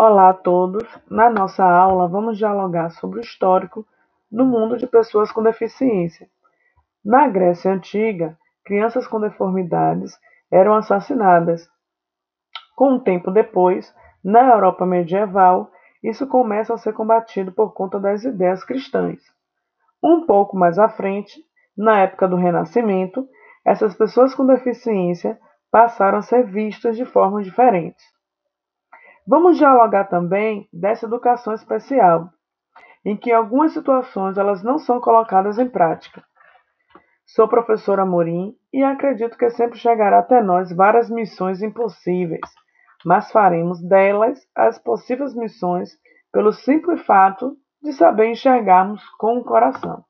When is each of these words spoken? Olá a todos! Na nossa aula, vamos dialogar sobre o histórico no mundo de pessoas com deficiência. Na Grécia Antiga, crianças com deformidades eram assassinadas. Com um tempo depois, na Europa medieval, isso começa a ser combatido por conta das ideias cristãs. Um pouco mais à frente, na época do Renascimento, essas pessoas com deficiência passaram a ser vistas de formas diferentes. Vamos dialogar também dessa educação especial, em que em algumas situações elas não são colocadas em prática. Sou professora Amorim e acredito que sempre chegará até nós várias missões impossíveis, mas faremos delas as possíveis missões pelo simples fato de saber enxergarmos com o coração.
Olá 0.00 0.28
a 0.28 0.32
todos! 0.32 0.84
Na 1.10 1.28
nossa 1.28 1.64
aula, 1.64 2.06
vamos 2.06 2.38
dialogar 2.38 2.90
sobre 2.90 3.18
o 3.18 3.20
histórico 3.20 3.84
no 4.30 4.44
mundo 4.44 4.76
de 4.76 4.86
pessoas 4.86 5.32
com 5.32 5.42
deficiência. 5.42 6.28
Na 7.04 7.26
Grécia 7.26 7.72
Antiga, 7.72 8.38
crianças 8.64 9.08
com 9.08 9.20
deformidades 9.20 10.16
eram 10.52 10.74
assassinadas. 10.74 11.68
Com 12.76 12.92
um 12.92 13.00
tempo 13.00 13.32
depois, 13.32 13.92
na 14.22 14.54
Europa 14.54 14.86
medieval, 14.86 15.68
isso 16.00 16.28
começa 16.28 16.72
a 16.72 16.78
ser 16.78 16.92
combatido 16.92 17.50
por 17.50 17.72
conta 17.72 17.98
das 17.98 18.22
ideias 18.22 18.62
cristãs. 18.62 19.20
Um 20.00 20.24
pouco 20.26 20.56
mais 20.56 20.78
à 20.78 20.88
frente, 20.88 21.42
na 21.76 22.02
época 22.02 22.28
do 22.28 22.36
Renascimento, 22.36 23.28
essas 23.64 23.96
pessoas 23.96 24.32
com 24.32 24.46
deficiência 24.46 25.36
passaram 25.72 26.18
a 26.18 26.22
ser 26.22 26.44
vistas 26.44 26.96
de 26.96 27.04
formas 27.04 27.44
diferentes. 27.44 28.16
Vamos 29.28 29.58
dialogar 29.58 30.04
também 30.04 30.66
dessa 30.72 31.04
educação 31.04 31.52
especial, 31.52 32.30
em 33.04 33.14
que 33.14 33.28
em 33.28 33.34
algumas 33.34 33.74
situações 33.74 34.38
elas 34.38 34.62
não 34.62 34.78
são 34.78 34.98
colocadas 34.98 35.58
em 35.58 35.68
prática. 35.68 36.24
Sou 37.26 37.46
professora 37.46 38.04
Amorim 38.04 38.54
e 38.72 38.82
acredito 38.82 39.36
que 39.36 39.50
sempre 39.50 39.78
chegará 39.78 40.20
até 40.20 40.42
nós 40.42 40.72
várias 40.74 41.10
missões 41.10 41.60
impossíveis, 41.60 42.40
mas 43.04 43.30
faremos 43.30 43.86
delas 43.86 44.40
as 44.56 44.78
possíveis 44.78 45.34
missões 45.34 45.90
pelo 46.32 46.50
simples 46.50 47.04
fato 47.04 47.54
de 47.82 47.92
saber 47.92 48.30
enxergarmos 48.30 49.06
com 49.18 49.36
o 49.36 49.44
coração. 49.44 50.07